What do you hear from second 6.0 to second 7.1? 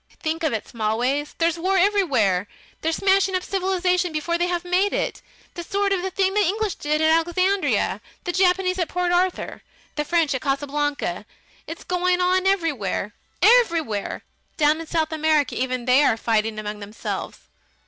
thing the English did